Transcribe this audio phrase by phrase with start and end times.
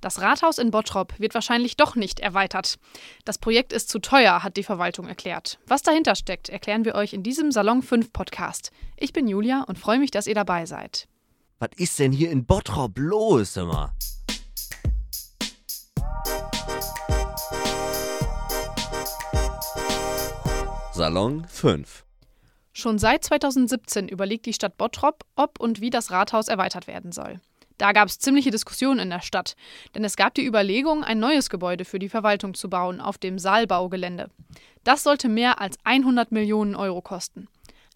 [0.00, 2.78] Das Rathaus in Bottrop wird wahrscheinlich doch nicht erweitert.
[3.24, 5.58] Das Projekt ist zu teuer, hat die Verwaltung erklärt.
[5.66, 8.70] Was dahinter steckt, erklären wir euch in diesem Salon 5 Podcast.
[8.96, 11.08] Ich bin Julia und freue mich, dass ihr dabei seid.
[11.58, 13.92] Was ist denn hier in Bottrop los, immer?
[20.92, 22.04] Salon 5
[22.72, 27.40] Schon seit 2017 überlegt die Stadt Bottrop, ob und wie das Rathaus erweitert werden soll.
[27.78, 29.54] Da gab es ziemliche Diskussionen in der Stadt,
[29.94, 33.38] denn es gab die Überlegung, ein neues Gebäude für die Verwaltung zu bauen auf dem
[33.38, 34.28] Saalbaugelände.
[34.84, 37.48] Das sollte mehr als 100 Millionen Euro kosten.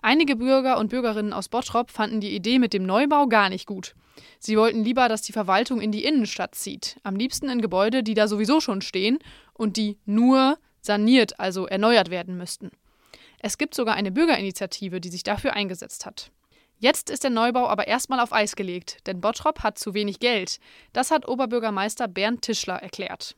[0.00, 3.94] Einige Bürger und Bürgerinnen aus Bottrop fanden die Idee mit dem Neubau gar nicht gut.
[4.38, 8.14] Sie wollten lieber, dass die Verwaltung in die Innenstadt zieht, am liebsten in Gebäude, die
[8.14, 9.18] da sowieso schon stehen
[9.54, 12.70] und die nur saniert, also erneuert werden müssten.
[13.40, 16.30] Es gibt sogar eine Bürgerinitiative, die sich dafür eingesetzt hat.
[16.80, 20.60] Jetzt ist der Neubau aber erstmal auf Eis gelegt, denn Bottrop hat zu wenig Geld.
[20.92, 23.34] Das hat Oberbürgermeister Bernd Tischler erklärt.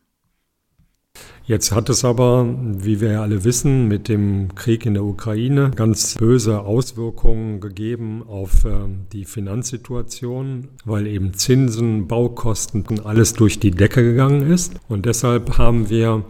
[1.44, 5.70] Jetzt hat es aber, wie wir ja alle wissen, mit dem Krieg in der Ukraine
[5.74, 8.70] ganz böse Auswirkungen gegeben auf äh,
[9.12, 14.74] die Finanzsituation, weil eben Zinsen, Baukosten, alles durch die Decke gegangen ist.
[14.88, 16.24] Und deshalb haben wir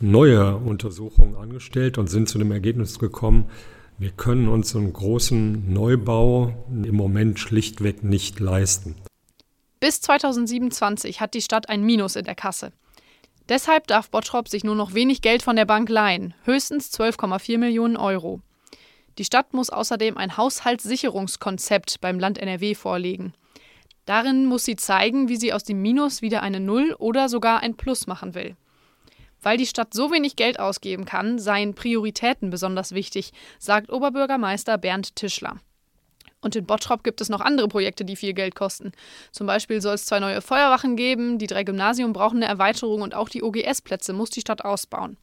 [0.00, 3.46] neue Untersuchungen angestellt und sind zu dem Ergebnis gekommen,
[3.98, 8.96] wir können uns einen großen Neubau im Moment schlichtweg nicht leisten.
[9.80, 12.72] Bis 2027 hat die Stadt ein Minus in der Kasse.
[13.48, 17.96] Deshalb darf Bottrop sich nur noch wenig Geld von der Bank leihen, höchstens 12,4 Millionen
[17.96, 18.40] Euro.
[19.18, 23.32] Die Stadt muss außerdem ein Haushaltssicherungskonzept beim Land NRW vorlegen.
[24.04, 27.76] Darin muss sie zeigen, wie sie aus dem Minus wieder eine Null oder sogar ein
[27.76, 28.56] Plus machen will.
[29.46, 35.14] Weil die Stadt so wenig Geld ausgeben kann, seien Prioritäten besonders wichtig, sagt Oberbürgermeister Bernd
[35.14, 35.60] Tischler.
[36.40, 38.90] Und in Bottrop gibt es noch andere Projekte, die viel Geld kosten.
[39.30, 43.14] Zum Beispiel soll es zwei neue Feuerwachen geben, die drei Gymnasien brauchen eine Erweiterung und
[43.14, 45.16] auch die OGS-Plätze muss die Stadt ausbauen.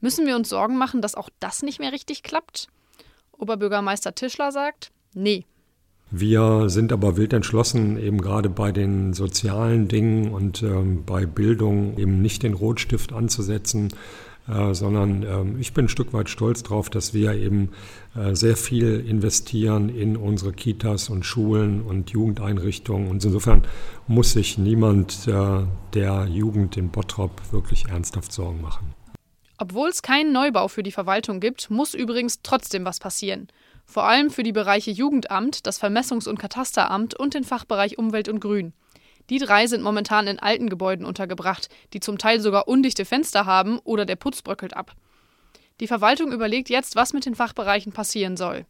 [0.00, 2.66] Müssen wir uns Sorgen machen, dass auch das nicht mehr richtig klappt?
[3.30, 5.46] Oberbürgermeister Tischler sagt, nee,
[6.14, 11.96] wir sind aber wild entschlossen, eben gerade bei den sozialen Dingen und ähm, bei Bildung
[11.96, 13.88] eben nicht den Rotstift anzusetzen,
[14.46, 17.70] äh, sondern äh, ich bin ein Stück weit stolz darauf, dass wir eben
[18.14, 23.08] äh, sehr viel investieren in unsere Kitas und Schulen und Jugendeinrichtungen.
[23.08, 23.62] Und insofern
[24.06, 25.60] muss sich niemand äh,
[25.94, 28.94] der Jugend in Bottrop wirklich ernsthaft Sorgen machen.
[29.56, 33.48] Obwohl es keinen Neubau für die Verwaltung gibt, muss übrigens trotzdem was passieren.
[33.92, 38.40] Vor allem für die Bereiche Jugendamt, das Vermessungs- und Katasteramt und den Fachbereich Umwelt und
[38.40, 38.72] Grün.
[39.28, 43.78] Die drei sind momentan in alten Gebäuden untergebracht, die zum Teil sogar undichte Fenster haben
[43.80, 44.92] oder der Putz bröckelt ab.
[45.80, 48.64] Die Verwaltung überlegt jetzt, was mit den Fachbereichen passieren soll.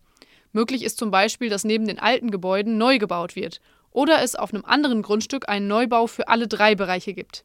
[0.50, 3.60] Möglich ist zum Beispiel, dass neben den alten Gebäuden neu gebaut wird
[3.92, 7.44] oder es auf einem anderen Grundstück einen Neubau für alle drei Bereiche gibt.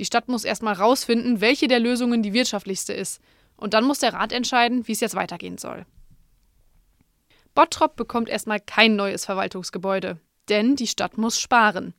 [0.00, 3.20] Die Stadt muss erstmal rausfinden, welche der Lösungen die wirtschaftlichste ist.
[3.56, 5.86] Und dann muss der Rat entscheiden, wie es jetzt weitergehen soll.
[7.54, 11.94] Bottrop bekommt erstmal kein neues Verwaltungsgebäude, denn die Stadt muss sparen.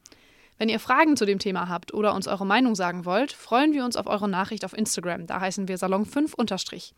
[0.58, 3.86] Wenn ihr Fragen zu dem Thema habt oder uns eure Meinung sagen wollt, freuen wir
[3.86, 5.28] uns auf eure Nachricht auf Instagram.
[5.28, 6.94] Da heißen wir Salon 5 unterstrich.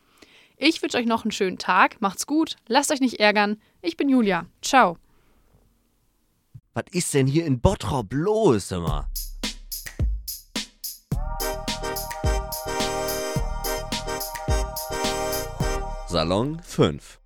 [0.57, 3.62] Ich wünsche euch noch einen schönen Tag, macht's gut, lasst euch nicht ärgern.
[3.84, 4.47] Ich bin Julia.
[4.63, 4.97] Ciao.
[6.73, 9.07] Was ist denn hier in Bottrop los, immer?
[16.07, 17.19] Salon 5